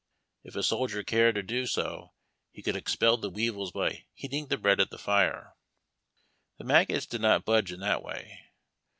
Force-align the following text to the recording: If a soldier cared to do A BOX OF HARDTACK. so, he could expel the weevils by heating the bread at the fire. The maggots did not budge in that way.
If 0.43 0.55
a 0.55 0.63
soldier 0.63 1.03
cared 1.03 1.35
to 1.35 1.43
do 1.43 1.59
A 1.59 1.61
BOX 1.61 1.77
OF 1.77 1.83
HARDTACK. 1.83 2.07
so, 2.09 2.13
he 2.51 2.63
could 2.63 2.75
expel 2.75 3.17
the 3.17 3.29
weevils 3.29 3.71
by 3.71 4.05
heating 4.15 4.47
the 4.47 4.57
bread 4.57 4.79
at 4.79 4.89
the 4.89 4.97
fire. 4.97 5.55
The 6.57 6.63
maggots 6.63 7.05
did 7.05 7.21
not 7.21 7.45
budge 7.45 7.71
in 7.71 7.81
that 7.81 8.01
way. 8.01 8.47